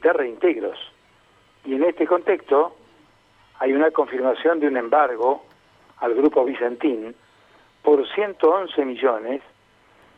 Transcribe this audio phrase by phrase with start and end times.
[0.00, 0.78] solicitar reintegros.
[1.64, 2.74] Y en este contexto
[3.58, 5.42] hay una confirmación de un embargo
[5.98, 7.14] al grupo Vicentín
[7.82, 9.42] por 111 millones.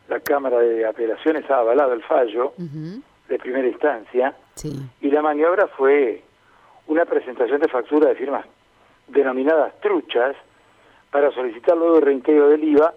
[0.07, 4.33] La Cámara de Apelaciones ha avalado el fallo de primera instancia
[5.01, 6.21] y la maniobra fue
[6.87, 8.45] una presentación de factura de firmas
[9.07, 10.35] denominadas truchas
[11.11, 12.93] para solicitar luego el reintegro del IVA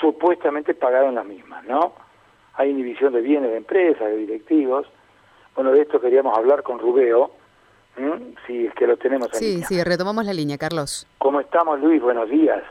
[0.00, 1.92] supuestamente pagado en las mismas, ¿no?
[2.54, 4.86] Hay inhibición de bienes de empresas, de directivos.
[5.54, 7.30] Bueno, de esto queríamos hablar con Rubeo,
[8.46, 9.66] si es que lo tenemos Sí, línea.
[9.66, 11.06] sí, retomamos la línea, Carlos.
[11.18, 12.00] ¿Cómo estamos, Luis?
[12.00, 12.62] Buenos días.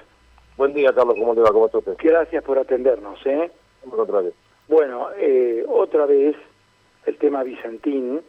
[0.57, 1.51] Buen día, Carlos, ¿cómo te va?
[1.51, 1.83] ¿Cómo estás?
[1.99, 3.51] Gracias por atendernos, ¿eh?
[4.67, 6.35] Bueno, eh, otra vez
[7.05, 8.21] el tema Vicentín,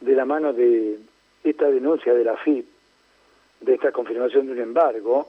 [0.00, 0.98] de la mano de
[1.44, 2.66] esta denuncia de la FIP,
[3.60, 5.28] de esta confirmación de un embargo,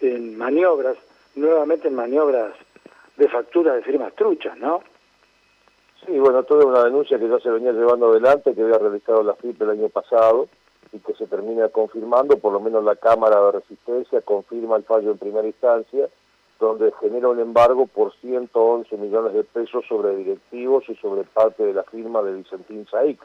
[0.00, 0.96] en maniobras,
[1.34, 2.54] nuevamente en maniobras
[3.16, 4.82] de factura de firmas truchas, ¿no?
[6.06, 9.34] Sí, bueno, toda una denuncia que ya se venía llevando adelante, que había realizado la
[9.34, 10.48] FIP el año pasado
[10.92, 15.12] y que se termina confirmando, por lo menos la Cámara de Resistencia confirma el fallo
[15.12, 16.08] en primera instancia,
[16.58, 21.74] donde genera un embargo por 111 millones de pesos sobre directivos y sobre parte de
[21.74, 23.20] la firma de Vicentín Saic,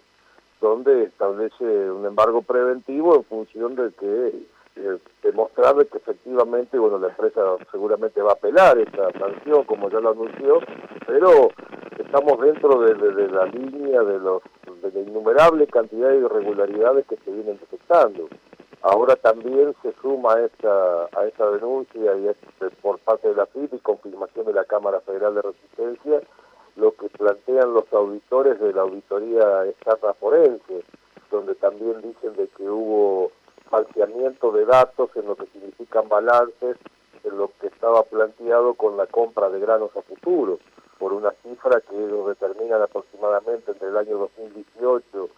[0.62, 4.46] donde establece un embargo preventivo en función de que
[4.78, 10.00] eh, demostrar que efectivamente, bueno, la empresa seguramente va a apelar esta sanción, como ya
[10.00, 10.60] lo anunció,
[11.08, 11.50] pero
[12.00, 14.42] estamos dentro de, la línea de, los,
[14.82, 18.28] de la innumerable cantidad de irregularidades que se vienen detectando.
[18.82, 23.48] Ahora también se suma a esta, a esta denuncia y este, por parte de la
[23.48, 26.22] FIP y confirmación de la Cámara Federal de Resistencia
[26.76, 30.84] lo que plantean los auditores de la auditoría externa forense,
[31.32, 33.32] donde también dicen de que hubo
[33.70, 36.78] falseamiento de datos en lo que significan balances
[37.24, 40.60] en lo que estaba planteado con la compra de granos a futuro,
[41.00, 45.30] por una cifra que ellos determinan aproximadamente entre el año 2018,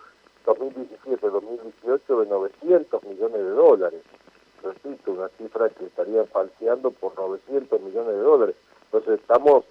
[0.46, 4.02] 2017 2018 de 900 millones de dólares.
[4.64, 8.56] Repito, una cifra que estarían falseando por 900 millones de dólares.
[8.86, 9.66] Entonces estamos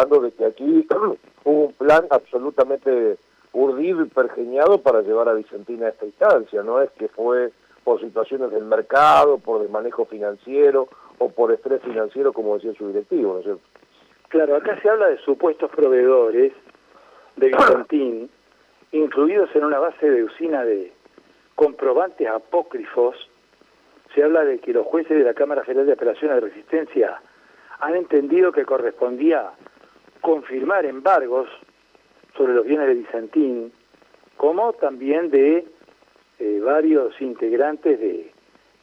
[0.00, 0.86] hablando de que aquí
[1.44, 3.18] hubo un plan absolutamente
[3.52, 7.52] urdido y pergeñado para llevar a Vicentina a esta instancia, no es que fue
[7.84, 10.88] por situaciones del mercado, por desmanejo financiero
[11.18, 13.62] o por estrés financiero, como decía su directivo, ¿no es cierto?
[14.28, 16.52] Claro, acá se habla de supuestos proveedores
[17.36, 18.30] de Vicentín,
[18.92, 20.92] incluidos en una base de usina de
[21.56, 23.16] comprobantes apócrifos.
[24.14, 27.20] Se habla de que los jueces de la Cámara Federal de Apelaciones de Resistencia
[27.80, 29.50] han entendido que correspondía
[30.20, 31.48] confirmar embargos
[32.36, 33.72] sobre los bienes de Vicentín,
[34.36, 35.66] como también de
[36.38, 38.32] eh, varios integrantes de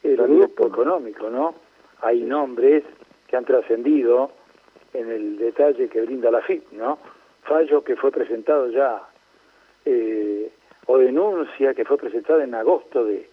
[0.02, 1.54] el grupo económico, ¿no?
[2.02, 2.84] Hay nombres
[3.26, 4.30] que han trascendido
[4.94, 6.98] en el detalle que brinda la FIP, ¿no?
[7.42, 9.02] Fallo que fue presentado ya,
[9.84, 10.50] eh,
[10.86, 13.28] o denuncia que fue presentada en agosto de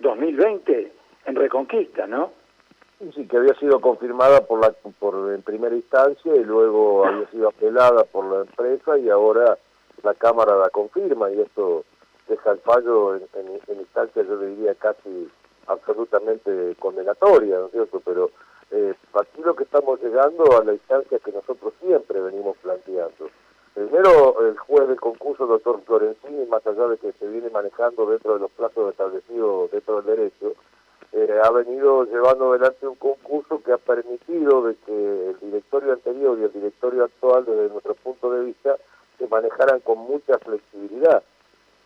[0.00, 0.92] 2020
[1.26, 2.32] en Reconquista, ¿no?
[2.98, 7.48] Sí, que había sido confirmada por la por en primera instancia y luego había sido
[7.48, 9.58] apelada por la empresa y ahora
[10.02, 11.84] la Cámara la confirma y esto
[12.26, 15.28] deja el fallo en, en, instancia, yo diría casi
[15.66, 18.00] absolutamente condenatoria, ¿no es cierto?
[18.02, 18.30] Pero
[18.70, 23.28] eh, aquí lo que estamos llegando a la instancia que nosotros siempre venimos planteando.
[23.74, 28.34] Primero, el juez del concurso, doctor Florenzini, más allá de que se viene manejando dentro
[28.34, 30.54] de los plazos establecidos dentro del derecho,
[31.12, 36.38] eh, ha venido llevando adelante un concurso que ha permitido de que el directorio anterior
[36.38, 38.76] y el directorio actual, desde nuestro punto de vista,
[39.18, 41.22] se manejaran con mucha flexibilidad.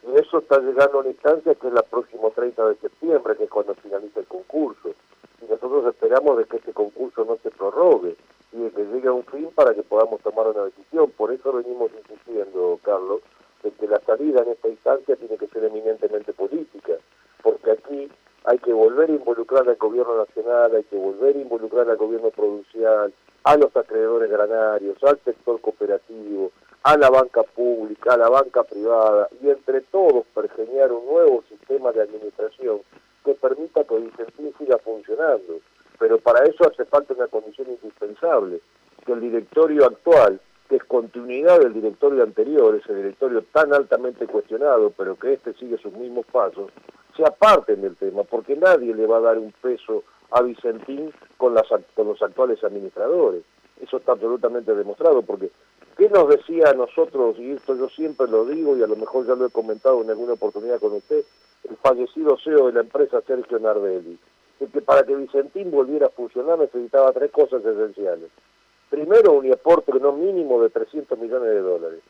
[0.02, 3.44] Y eso está llegando a una instancia que es la próximo 30 de septiembre, que
[3.44, 4.94] es cuando finaliza el concurso.
[5.42, 8.16] Y nosotros esperamos de que este concurso no se prorrogue
[8.52, 11.10] y de que llegue a un fin para que podamos tomar una decisión.
[11.10, 13.20] Por eso venimos insistiendo, Carlos,
[13.62, 16.94] de que la salida en esta instancia tiene que ser eminentemente política,
[17.42, 18.10] porque aquí
[18.44, 22.30] hay que volver a involucrar al gobierno nacional, hay que volver a involucrar al gobierno
[22.30, 23.12] provincial,
[23.44, 26.52] a los acreedores granarios, al sector cooperativo,
[26.82, 31.92] a la banca pública, a la banca privada y entre todos pergeñar un nuevo sistema
[31.92, 32.80] de administración
[33.24, 35.60] que permita que el incentivo siga funcionando.
[35.98, 38.60] Pero para eso hace falta una condición indispensable,
[39.04, 44.90] que el directorio actual, que es continuidad del directorio anterior, ese directorio tan altamente cuestionado,
[44.96, 46.70] pero que este sigue sus mismos pasos,
[47.20, 51.54] se aparten del tema, porque nadie le va a dar un peso a Vicentín con,
[51.54, 53.42] las, con los actuales administradores.
[53.80, 55.50] Eso está absolutamente demostrado, porque
[56.00, 59.26] ¿Qué nos decía a nosotros, y esto yo siempre lo digo y a lo mejor
[59.26, 61.24] ya lo he comentado en alguna oportunidad con usted,
[61.68, 64.18] el fallecido CEO de la empresa Sergio Nardelli?
[64.58, 68.30] que para que Vicentín volviera a funcionar necesitaba tres cosas esenciales.
[68.88, 72.00] Primero, un aporte no mínimo de 300 millones de dólares.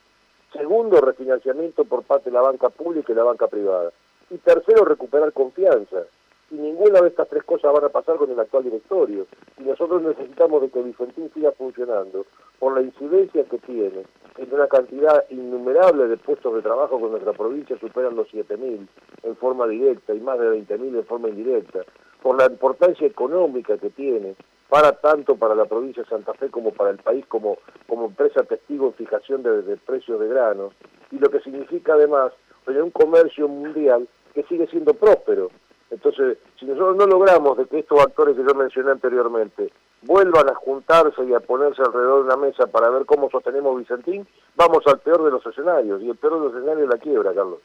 [0.52, 3.90] Segundo, refinanciamiento por parte de la banca pública y la banca privada.
[4.30, 6.04] Y tercero, recuperar confianza.
[6.50, 9.26] Y ninguna de estas tres cosas van a pasar con el actual directorio.
[9.58, 12.26] Y nosotros necesitamos de que Vicentín siga funcionando
[12.58, 14.04] por la incidencia que tiene
[14.36, 18.86] en una cantidad innumerable de puestos de trabajo que en nuestra provincia superan los 7.000
[19.22, 21.80] en forma directa y más de 20.000 en forma indirecta,
[22.22, 24.34] por la importancia económica que tiene
[24.68, 28.44] para tanto para la provincia de Santa Fe como para el país como, como empresa
[28.44, 30.72] testigo en fijación de, precios de granos,
[31.10, 32.32] y lo que significa además
[32.64, 35.50] tener un comercio mundial que sigue siendo próspero.
[35.90, 39.70] Entonces, si nosotros no logramos de que estos actores que yo mencioné anteriormente
[40.02, 44.26] vuelvan a juntarse y a ponerse alrededor de una mesa para ver cómo sostenemos Vicentín,
[44.56, 47.34] vamos al peor de los escenarios, y el peor de los escenarios es la quiebra,
[47.34, 47.58] Carlos.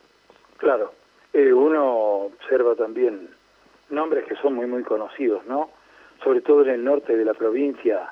[0.58, 0.92] Claro,
[1.34, 3.30] eh, uno observa también
[3.90, 5.70] nombres que son muy, muy conocidos, ¿no?
[6.24, 8.10] sobre todo en el norte de la provincia,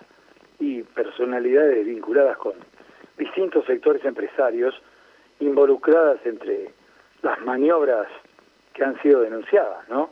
[0.59, 2.53] y personalidades vinculadas con
[3.17, 4.73] distintos sectores empresarios
[5.39, 6.73] involucradas entre
[7.21, 8.07] las maniobras
[8.73, 10.09] que han sido denunciadas, ¿no?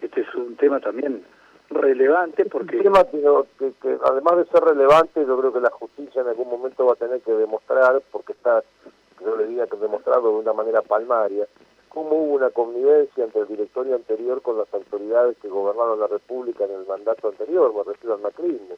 [0.00, 1.24] Este es un tema también
[1.70, 2.78] relevante porque...
[2.78, 6.86] Un tema que, además de ser relevante, yo creo que la justicia en algún momento
[6.86, 8.62] va a tener que demostrar, porque está,
[9.20, 11.46] yo le diría que demostrado de una manera palmaria,
[11.88, 16.64] cómo hubo una convivencia entre el directorio anterior con las autoridades que gobernaron la República
[16.64, 18.76] en el mandato anterior, me refiero al macrismo,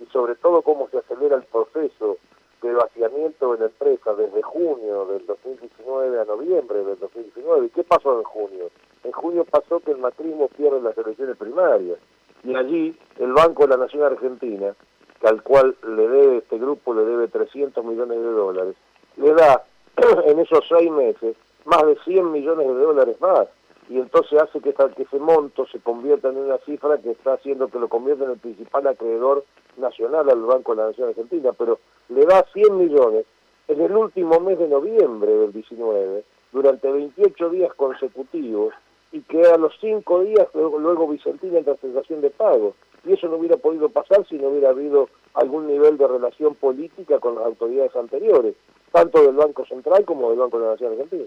[0.00, 2.18] y sobre todo cómo se acelera el proceso
[2.62, 7.66] de vaciamiento en la empresa desde junio del 2019 a noviembre del 2019.
[7.66, 8.70] ¿Y qué pasó en junio?
[9.04, 11.98] En junio pasó que el macrismo pierde las elecciones primarias
[12.44, 14.74] y allí el Banco de la Nación Argentina,
[15.20, 18.76] que al cual le debe este grupo le debe 300 millones de dólares,
[19.16, 19.64] le da
[20.26, 23.48] en esos seis meses más de 100 millones de dólares más.
[23.88, 27.68] Y entonces hace que, que ese monto se convierta en una cifra que está haciendo
[27.68, 29.44] que lo convierta en el principal acreedor
[29.76, 31.50] nacional al Banco de la Nación Argentina.
[31.52, 31.78] Pero
[32.14, 33.26] le da 100 millones
[33.68, 38.74] en el último mes de noviembre del 19, durante 28 días consecutivos,
[39.12, 42.74] y que a los 5 días luego, luego Vicentina en transacción de pago.
[43.04, 47.18] Y eso no hubiera podido pasar si no hubiera habido algún nivel de relación política
[47.18, 48.54] con las autoridades anteriores,
[48.90, 51.24] tanto del Banco Central como del Banco de la Nación Argentina.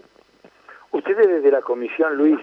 [0.91, 2.39] ¿Ustedes desde la Comisión, Luis,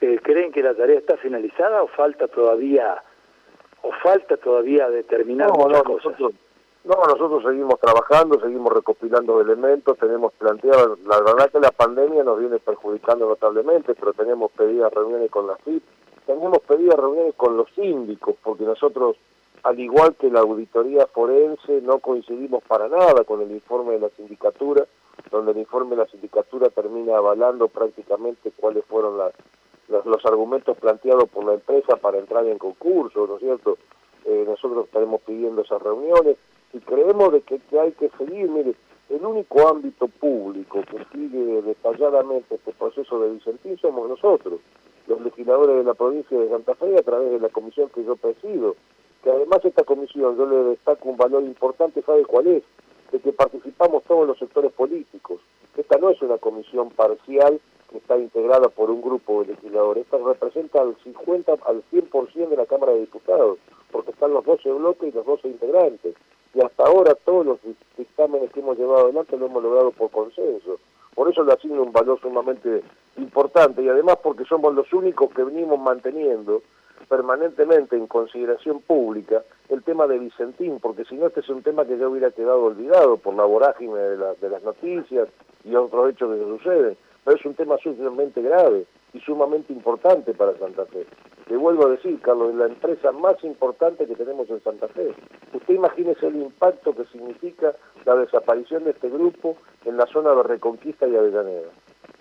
[0.00, 3.02] eh, creen que la tarea está finalizada o falta todavía
[3.82, 6.12] o falta todavía determinar no, muchas no, cosas?
[6.12, 6.34] Nosotros,
[6.84, 12.40] no, nosotros seguimos trabajando, seguimos recopilando elementos, tenemos planteado, la verdad que la pandemia nos
[12.40, 15.82] viene perjudicando notablemente, pero tenemos pedidas reuniones con la FIP,
[16.26, 19.16] tenemos pedidas reuniones con los síndicos, porque nosotros,
[19.62, 24.08] al igual que la auditoría forense, no coincidimos para nada con el informe de la
[24.16, 24.84] sindicatura,
[25.30, 29.32] donde el informe de la sindicatura termina avalando prácticamente cuáles fueron las,
[29.88, 33.78] los, argumentos planteados por la empresa para entrar en concurso, ¿no es cierto?
[34.24, 36.36] Eh, nosotros estaremos pidiendo esas reuniones
[36.72, 38.74] y creemos de que, hay que seguir, mire,
[39.10, 44.60] el único ámbito público que sigue detalladamente este proceso de Vicentín somos nosotros,
[45.06, 48.16] los legisladores de la provincia de Santa Fe a través de la comisión que yo
[48.16, 48.76] presido,
[49.22, 52.62] que además esta comisión, yo le destaco un valor importante, ¿sabe cuál es?
[53.12, 55.40] de que participamos todos los sectores políticos.
[55.76, 57.60] Esta no es una comisión parcial
[57.90, 62.56] que está integrada por un grupo de legisladores, esta representa al 50, al 100% de
[62.56, 63.58] la Cámara de Diputados,
[63.90, 66.14] porque están los 12 bloques y los 12 integrantes.
[66.54, 67.58] Y hasta ahora todos los
[67.96, 70.78] dictámenes que hemos llevado adelante lo hemos logrado por consenso.
[71.14, 72.82] Por eso le asigno un valor sumamente
[73.16, 76.62] importante y además porque somos los únicos que venimos manteniendo
[77.08, 81.84] permanentemente en consideración pública el tema de Vicentín, porque si no este es un tema
[81.84, 85.28] que ya hubiera quedado olvidado por la vorágine de, de las noticias
[85.64, 90.56] y otros hechos que suceden, pero es un tema sumamente grave y sumamente importante para
[90.58, 91.06] Santa Fe.
[91.48, 95.14] Le vuelvo a decir, Carlos, es la empresa más importante que tenemos en Santa Fe.
[95.52, 100.42] Usted imagínese el impacto que significa la desaparición de este grupo en la zona de
[100.42, 101.68] Reconquista y Avellaneda.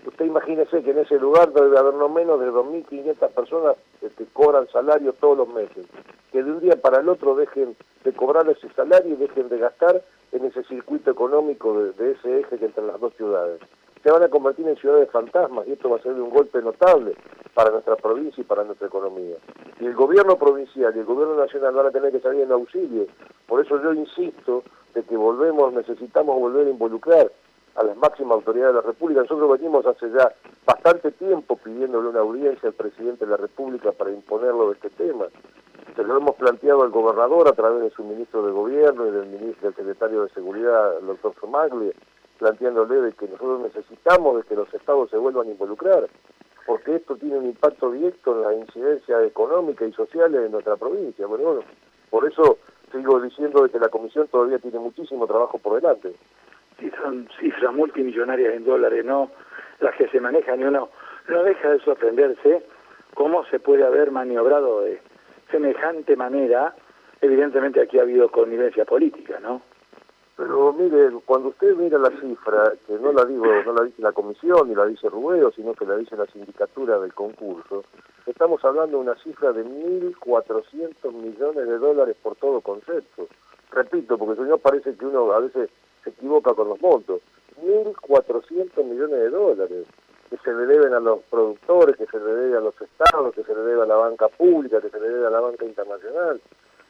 [0.06, 4.68] Usted imagínese que en ese lugar debe haber no menos de 2.500 personas que cobran
[4.70, 5.86] salario todos los meses,
[6.32, 9.60] que de un día para el otro dejen de cobrar ese salario y dejen de
[9.60, 10.02] gastar
[10.32, 13.60] en ese circuito económico de, ese eje que entre las dos ciudades.
[14.04, 17.16] Se van a convertir en ciudades fantasmas y esto va a ser un golpe notable
[17.54, 19.36] para nuestra provincia y para nuestra economía.
[19.80, 23.06] Y el gobierno provincial y el gobierno nacional van a tener que salir en auxilio.
[23.48, 24.64] Por eso yo insisto
[24.96, 27.32] de que volvemos, necesitamos volver a involucrar
[27.76, 29.22] a las máximas autoridades de la República.
[29.22, 30.34] Nosotros venimos hace ya
[30.66, 35.26] bastante tiempo pidiéndole una audiencia al presidente de la República para imponerlo de este tema.
[35.96, 39.28] Se lo hemos planteado al gobernador a través de su ministro de Gobierno y del,
[39.28, 41.92] ministro, del secretario de Seguridad, el doctor Somagli,
[42.42, 46.08] planteándole de que nosotros necesitamos de que los estados se vuelvan a involucrar,
[46.66, 51.28] porque esto tiene un impacto directo en la incidencia económica y social de nuestra provincia.
[51.28, 51.60] Bueno,
[52.10, 52.58] por eso
[52.92, 56.16] sigo diciendo de que la comisión todavía tiene muchísimo trabajo por delante.
[56.80, 59.30] Sí, son cifras multimillonarias en dólares, ¿no?
[59.80, 60.90] Las que se manejan y uno
[61.28, 62.66] no deja de sorprenderse
[63.14, 65.00] cómo se puede haber maniobrado de
[65.52, 66.74] semejante manera.
[67.22, 69.62] Evidentemente aquí ha habido connivencia política, ¿no?
[70.42, 74.12] Pero mire, cuando usted mira la cifra, que no la digo, no la dice la
[74.12, 77.84] comisión ni la dice Rubeo, sino que la dice la sindicatura del concurso,
[78.26, 83.28] estamos hablando de una cifra de 1.400 millones de dólares por todo concepto.
[83.70, 85.70] Repito, porque si no parece que uno a veces
[86.04, 87.22] se equivoca con los montos.
[87.62, 89.86] 1.400 millones de dólares
[90.32, 93.44] que se le deben a los productores, que se le debe a los estados, que
[93.44, 96.42] se le debe a la banca pública, que se le debe a la banca internacional.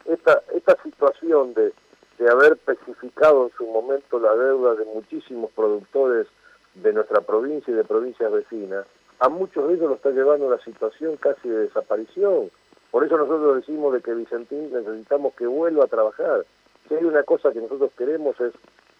[0.05, 1.73] Esta, esta situación de
[2.21, 6.27] de haber especificado en su momento la deuda de muchísimos productores
[6.75, 8.85] de nuestra provincia y de provincias vecinas,
[9.19, 12.51] a muchos de ellos lo está llevando a una situación casi de desaparición.
[12.91, 16.45] Por eso nosotros decimos de que Vicentín necesitamos que vuelva a trabajar.
[16.87, 18.53] Si hay una cosa que nosotros queremos es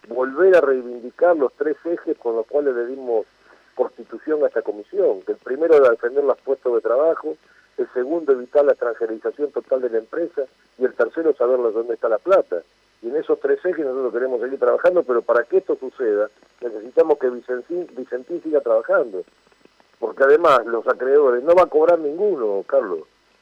[0.08, 3.24] volver a reivindicar los tres ejes con los cuales le dimos
[3.76, 7.36] constitución a esta comisión, que el primero era defender los puestos de trabajo,
[7.78, 10.42] el segundo evitar la extranjerización total de la empresa
[10.76, 12.62] y el tercero saber dónde está la plata.
[13.02, 16.30] Y en esos tres ejes nosotros queremos seguir trabajando, pero para que esto suceda
[16.60, 19.24] necesitamos que Vicentín, Vicentín siga trabajando.
[19.98, 23.00] Porque además los acreedores no va a cobrar ninguno, Carlos.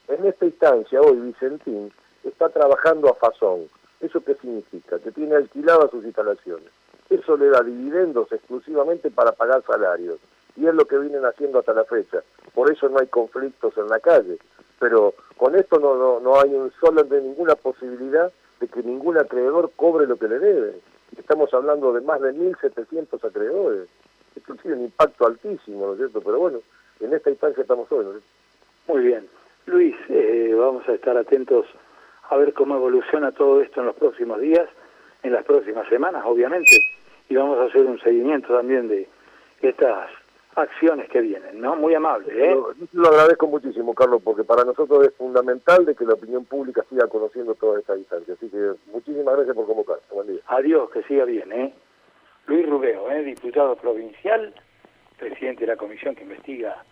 [0.09, 1.93] En esta instancia hoy Vicentín
[2.25, 3.69] está trabajando a fazón.
[4.01, 4.99] ¿Eso qué significa?
[4.99, 6.69] Que tiene alquiladas sus instalaciones.
[7.11, 10.19] Eso le da dividendos exclusivamente para pagar salarios.
[10.57, 12.23] Y es lo que vienen haciendo hasta la fecha.
[12.55, 14.39] Por eso no hay conflictos en la calle.
[14.79, 19.19] Pero con esto no, no, no hay un solo de ninguna posibilidad de que ningún
[19.19, 20.75] acreedor cobre lo que le debe.
[21.19, 23.89] Estamos hablando de más de 1.700 acreedores.
[24.37, 26.21] Esto tiene un impacto altísimo, ¿no es cierto?
[26.21, 26.59] Pero bueno,
[27.01, 29.27] en esta instancia estamos hoy, ¿no Muy bien.
[29.67, 31.67] Luis, eh, vamos a estar atentos
[32.29, 34.69] a ver cómo evoluciona todo esto en los próximos días,
[35.23, 36.77] en las próximas semanas, obviamente,
[37.29, 39.09] y vamos a hacer un seguimiento también de
[39.63, 40.09] estas
[40.61, 41.77] acciones que vienen, ¿no?
[41.77, 42.55] Muy amable, ¿eh?
[42.55, 46.85] Lo, lo, agradezco muchísimo, Carlos, porque para nosotros es fundamental de que la opinión pública
[46.89, 48.35] siga conociendo toda esta distancia.
[48.35, 49.99] Así que muchísimas gracias por convocar.
[50.11, 50.41] Buen día.
[50.47, 51.75] Adiós, que siga bien, ¿eh?
[52.47, 53.23] Luis Rubeo, ¿eh?
[53.23, 54.55] diputado provincial,
[55.19, 56.83] presidente de la comisión que investiga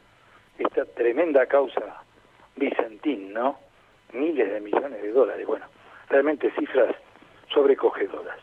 [0.59, 2.03] esta tremenda causa
[2.57, 3.59] Vicentín, ¿no?
[4.13, 5.67] Miles de millones de dólares, bueno,
[6.09, 6.95] realmente cifras
[7.53, 8.39] sobrecogedoras.